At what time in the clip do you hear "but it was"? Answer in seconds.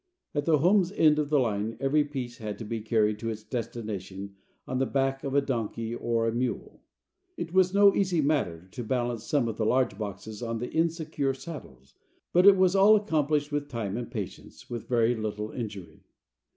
12.33-12.75